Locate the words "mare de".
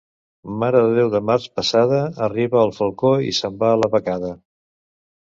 0.61-0.93